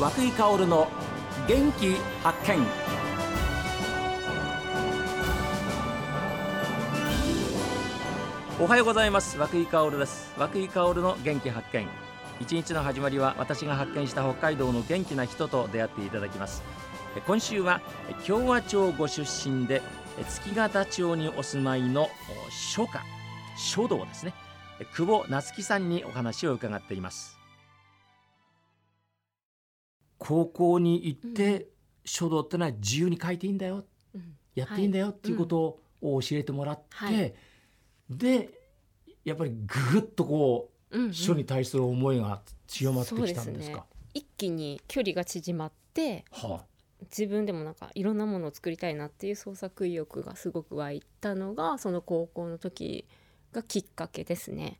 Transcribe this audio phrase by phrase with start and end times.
[0.00, 0.88] 和久井薫の
[1.46, 2.66] 元気発見。
[8.58, 9.36] おはようございます。
[9.36, 10.32] 和久井薫です。
[10.38, 11.86] 和久井薫の元気発見。
[12.40, 16.62] 一日の始まりは私が発見した北海道の元気な人と出会っていただきます。
[17.26, 17.82] 今週は
[18.26, 19.82] 共和町ご出身で
[20.26, 22.08] 月形町にお住まいの
[22.48, 23.02] 書家
[23.58, 24.32] 書道ですね。
[24.94, 27.39] 久保夏樹さんにお話を伺っています。
[30.20, 31.68] 高校に行って
[32.04, 33.84] 書道ってのは自由に書いていいんだよ、
[34.14, 37.34] うん、やっていいんだよっていうことを教えてもらって、はい、
[38.10, 38.50] で
[39.24, 39.52] やっぱり
[39.92, 43.82] ぐっとこう、うんうん、書に対する思いが強まってきたんですか、ね、
[44.14, 46.64] 一気に距離が縮まって、はあ、
[47.04, 53.06] 自分でもなんかいろんなものを作りたいなっていう創作意欲がすごく湧いたのがその高校の時
[53.52, 54.78] がきっかけですね。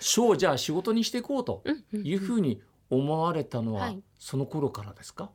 [0.00, 5.30] 書をじゃあ仕事にしていこうというふうに思われたのはその頃からですか、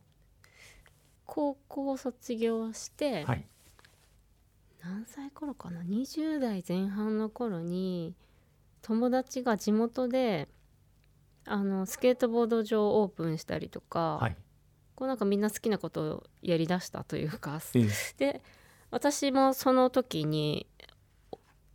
[1.26, 3.46] 高校卒業して、はい、
[4.84, 8.16] 何歳頃かな？20代前半の頃に
[8.82, 10.48] 友達が地元で
[11.46, 14.38] あのスケートボード場をオープンしたりとか、はい、
[14.96, 17.62] こうなんかみんな好きなことをやりだしたというか、
[18.18, 18.42] で
[18.92, 20.68] 私もその時に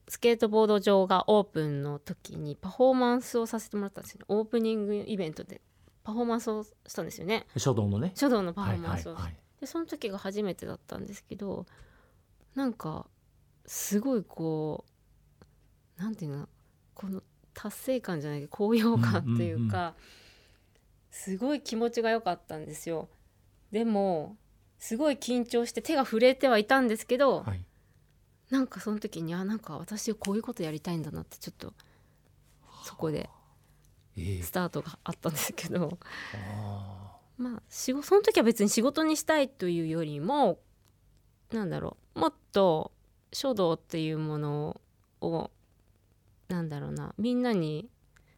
[0.08, 4.24] スケートボード場がオープンの時にパフォーマンスをさせてもらったんですよ。
[4.28, 5.60] オープニングイベントで
[6.08, 7.44] パフォーマンスをしたんですよね。
[7.58, 8.12] 書道のね。
[8.14, 11.66] 書道のパフォーマンスを、はいはいはい、でその時が初めてだったんですけど
[12.54, 13.04] なんか
[13.66, 14.86] すごいこ
[15.98, 16.48] うなんていうの
[16.94, 19.94] この達成感じゃないけど高揚感というか、うんうんうん、
[21.10, 23.10] すごい気持ちが良かったんですよ。
[23.70, 24.38] でも
[24.78, 27.62] すごい緊張して手が震えてはいたんですけど、はい、
[28.48, 31.74] なんかその時にあなんか私こういうことやりたいんだなってちょっと
[32.82, 33.28] そこで
[34.42, 35.98] スタートがあったんですけど、
[37.36, 40.58] まあ仕事その時は別に仕事にしたいというよりも
[41.52, 42.92] なんだろうもっと
[43.32, 44.80] 書道っていうもの
[45.20, 45.50] を
[46.48, 47.88] なんだろうなみんなに、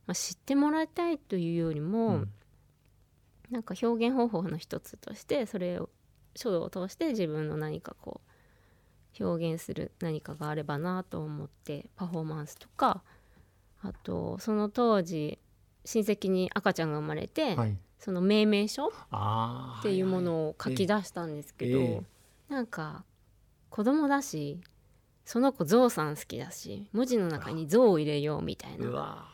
[0.06, 2.31] まあ、知ってもらいたいというよりも、うん、
[3.50, 5.91] なんか表現方法の一つとしてそれを
[6.37, 8.21] 書道を通して自分の何かこ
[9.21, 13.03] う表現する何かがあればなと思ってパフォーマンスとか
[13.83, 15.38] あとその当時
[15.84, 18.91] 親戚に赤ちゃんが生まれて、はい、その命名書っ
[19.82, 21.94] ていうものを書き出したんですけど、はいはい。
[21.94, 23.04] えー、なんか
[23.68, 24.60] 子供だし
[25.24, 29.28] その子ゾウさん好きだし文字の中にゾウを入れようみたいな。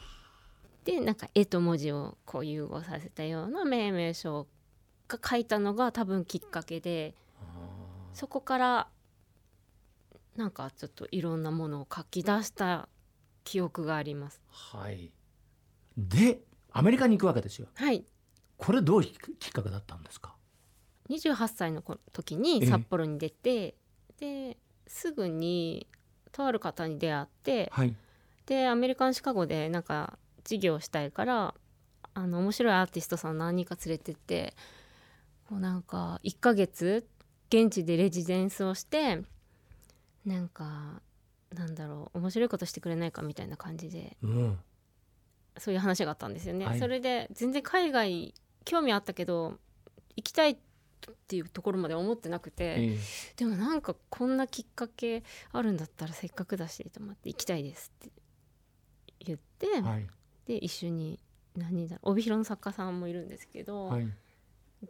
[0.84, 4.46] でなんか絵と文字をこう融合させたような命名書
[5.08, 7.14] が書いたのが多分きっかけで
[8.12, 8.88] そこから
[10.36, 12.88] なんかちょっといろんなものを書き出した
[13.42, 14.40] 記憶があります。
[14.48, 15.10] はい
[15.96, 16.40] で
[16.72, 17.68] アメリカに行くわけですよ。
[17.74, 18.04] はい。
[18.56, 19.08] これどうき
[19.48, 20.34] っかけだったんですか
[21.10, 23.74] ？28歳の時に札幌に出て
[24.18, 25.86] ですぐに
[26.32, 27.94] とある方に出会って、はい、
[28.46, 31.54] でアメリカンシカゴでなんか授業したいから
[32.14, 34.54] あの面白いアーティストさん何人か連れてって
[35.48, 37.06] こうなんか1ヶ月
[37.48, 39.22] 現地でレジデンスをして
[40.24, 41.00] なんか
[41.54, 44.58] なんだろう面白いことしてくれないかみたいな感じで、うん、
[45.58, 48.34] そういう話があったんですよね、はい、それで全然海外
[48.64, 49.58] 興味あったけど
[50.16, 50.58] 行きたいっ
[51.28, 55.22] ていうところまで思ってなくて、えー、でもなんかこんなきっかけ
[55.52, 58.12] あるんだったらせっかくだしと思って行きたいですって
[59.20, 60.06] 言って、はい、
[60.46, 61.20] で一緒に
[61.56, 64.08] 何人だ帯広の作家さんもいるんですけど、はい、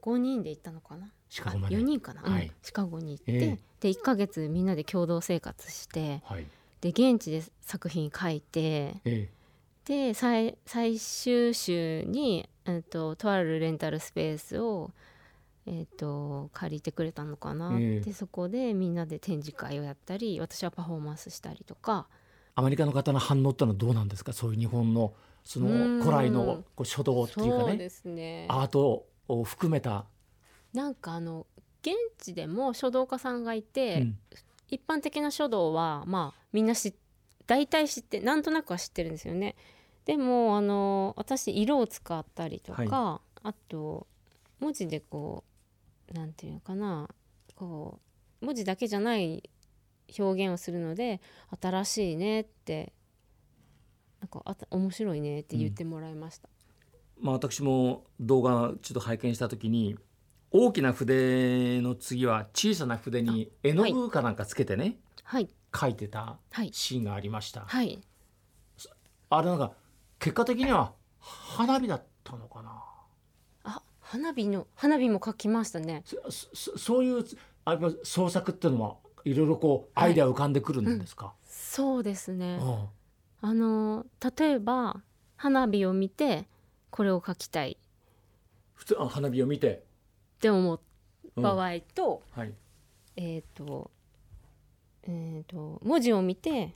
[0.00, 1.10] 5人で行ったのかな？
[1.28, 1.76] シカゴまで。
[1.76, 6.46] 4人かな、はい、シカゴに行って、えー、で1か月みんなで共同生活して、はい、
[6.80, 8.60] で現地で作品書いて、
[9.04, 9.36] えー
[9.86, 14.90] で最最終週に、えーと、とあるレンタルスペースを、
[15.64, 22.08] えーと、借りてくれたのかな、えー、でそこでみんなで展示会をやったり私はパフォーマンスしたりとか。
[22.58, 24.32] アメリカの方の反応ってのはどうなんですか？
[24.32, 25.12] そういう日本の
[25.44, 30.06] その古来のこう書道っていうかね、ね、アートを含めた。
[30.72, 31.46] なんかあの
[31.82, 34.18] 現地でも書道家さんがいて、うん、
[34.70, 36.94] 一般的な書道はまあみんな知
[37.46, 39.54] 大体知ってなんとなくは知ってるんですよね。
[40.06, 44.06] でもあの私色を使ったりとか、はい、あと
[44.60, 45.44] 文字でこ
[46.10, 47.08] うなんていうのかな
[47.56, 47.98] こ
[48.40, 49.50] う文字だけじゃない
[50.18, 51.20] 表現をするので
[51.60, 52.92] 新しいねって
[54.20, 56.48] なんかあ面白いねって言ってもらいました。
[57.18, 59.96] うん、まあ、私も動画ちょっと拝見した時に
[60.52, 65.96] 大きな筆の次は小さな筆に絵の具かなんかつけてね、はい、書い。
[65.96, 66.38] てた
[66.70, 67.64] シーンがありました。
[67.66, 68.00] はい、
[69.30, 69.72] あれなんか
[70.26, 72.82] 結果的には花火だったのかな？
[73.62, 76.02] あ花火の花火も描きましたね。
[76.04, 77.24] そそういう
[77.64, 82.58] あ創作っていうのはいろいろこうアイデア浮かんでくるんですか、はいうん、そうですね、
[83.40, 84.04] あの
[84.36, 85.00] 例えば
[85.36, 86.48] 花火を見て
[86.90, 87.78] これを描きたい。
[88.74, 89.84] 普通あ花火を見て。
[90.38, 90.80] って思う
[91.40, 92.42] 場合と、うん。
[92.42, 92.54] はい、
[93.14, 93.92] えっ、ー、と
[95.04, 96.74] えーと、文字を見て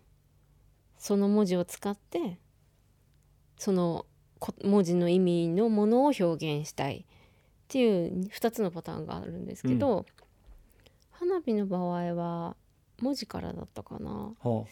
[0.96, 2.38] その文字を使って
[3.60, 4.06] その
[4.64, 7.04] 文字の意味のものを表現したいっ
[7.68, 10.04] ていう2つのパターンがあるんですけど、うん、
[11.10, 12.56] 花火の場合は
[13.02, 14.64] 文字からだったかな、はあ、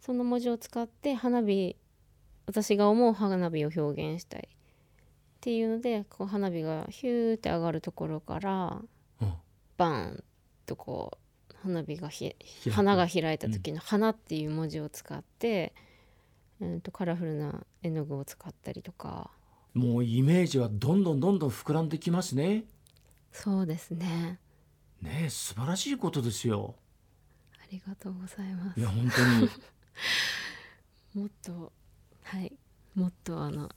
[0.00, 1.76] その文字を使って花火
[2.46, 4.56] 私が思う花火を表現したいっ
[5.42, 8.80] ていうのでこう花火がヒューって上がるところから、
[9.20, 9.32] うん、
[9.76, 10.24] バーン
[10.64, 11.18] とこ
[11.50, 12.34] う花火がひ
[12.70, 15.89] 花が開いた時の「花」っていう文字を使って、うん、
[16.82, 19.30] とカラフルな絵の具を使ったりとか。
[19.74, 22.64] もうイメージはどんどんどんどん膨らんできますね。
[23.32, 24.38] そうですね。
[25.00, 26.74] ね素晴らしいことですよ。
[27.62, 28.80] ありがとうございます。
[28.80, 29.50] いや本当に。
[31.14, 31.72] もっと
[32.22, 32.52] はい。
[32.94, 33.70] もっとあの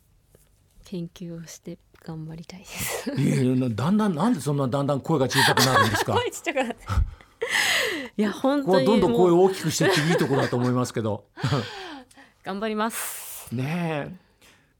[0.83, 3.12] 研究をして頑張りたいです。
[3.19, 6.13] いやいやだんだんなんでそんなだんだん声が小さくなるんですか？
[6.18, 6.85] 声ちっちゃくなって。
[8.18, 11.25] いや本当にどんどん声を大きくしていいいところだと思いますけど
[12.44, 13.54] 頑張ります。
[13.56, 14.12] ね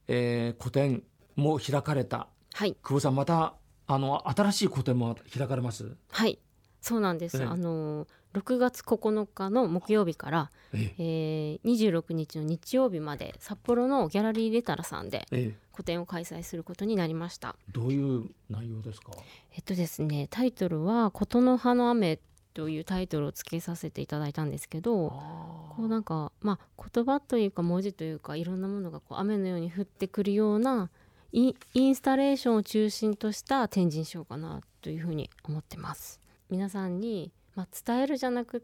[0.08, 0.50] え。
[0.50, 1.04] えー、個展
[1.36, 2.28] も開かれた。
[2.54, 2.76] はい。
[2.84, 3.54] 久保さんまた
[3.88, 5.96] あの新しい個展も開かれます？
[6.10, 6.40] はい。
[6.82, 11.60] そうなんです、ええ、あの6月9日の木曜日から、ええ。
[11.64, 15.26] えー、26日の日曜日まで札幌のギャラリーレタラさんで
[15.72, 17.56] 個展を開催することになりました。
[17.72, 19.12] どういう内容ですか？
[19.56, 22.20] えっとですねタイトルは「琴の葉の雨」
[22.54, 30.90] というタイトルをつけさせていただいたんですけどこうなんかまあ言葉というか文字というかいろんなものがこう雨のように降ってくるような
[31.32, 36.20] インスタレーションを中心とした展示にしようかなというふうに思ってます。
[36.50, 38.64] 皆さんに、まあ、伝えるじゃなく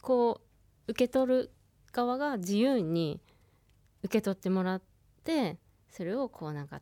[0.00, 0.40] こ
[0.88, 1.50] う受け取る
[1.92, 3.20] 側が自由に
[4.02, 4.82] 受け取ってもらっ
[5.24, 5.58] て
[5.90, 6.80] それをこうなんか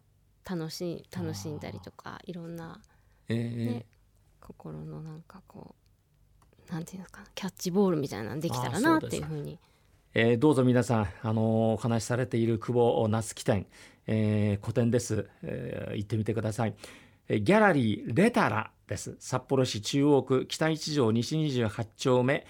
[0.49, 2.81] 楽し楽しんだりとかいろんな、ね、
[3.29, 5.84] えー、心のなんかこう
[6.71, 9.59] なんていうんですかキャッチボールみたいなのできたらなっていうふうに。
[10.17, 13.67] えー、どうぞ皆さん、あのー、お話しされている久保夏樹展、
[14.07, 16.75] えー、個展です、えー、行ってみてください、
[17.29, 19.17] えー、ギャラリーレタラです。
[19.19, 22.47] 札幌市中央区北一条西28丁目。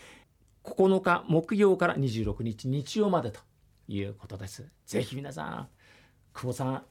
[0.65, 3.41] 9日木曜から26日日曜までと
[3.87, 4.65] いうことです。
[4.87, 5.69] ぜひ皆さん
[6.33, 6.83] 久保さん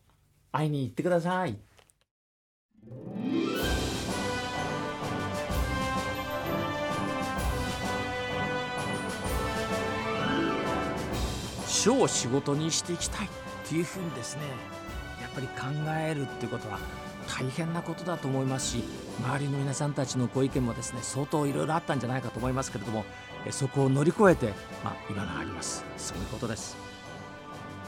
[0.52, 1.58] 会いに行ってください。
[11.84, 13.30] 書を仕事にしていきたいっ
[13.68, 14.44] ていうふうにですね
[15.22, 15.64] やっぱり考
[16.00, 16.80] えるってことは
[17.28, 18.84] 大変なことだと思いますし
[19.24, 23.04] 周りの皆さんたちのご意見もですね相当いろいろあったんじゃないかと思いますけれども
[23.52, 24.54] そこを乗り越えて、
[24.84, 25.84] まあ、今があります。
[25.98, 26.78] そういうことです。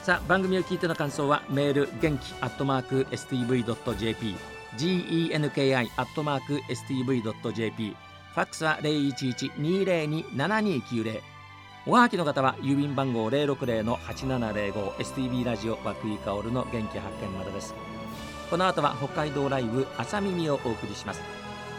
[0.04, 4.36] さあ番組を聞いての感想はメール元気アットマーク STV.jp
[4.78, 11.35] genki アットマーク STV.jp ファックスは011-202-7290
[11.88, 17.76] おはがきの方は郵便番号060-8705 STB ラジオ和久井薫の元気発見までです。
[18.50, 21.22] この後は北海道ライブ朝耳をお送りします。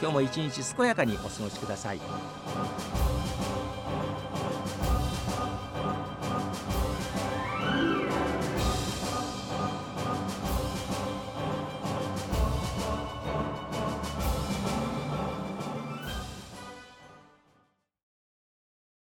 [0.01, 2.01] 今日も一日健やかにお過ごしください。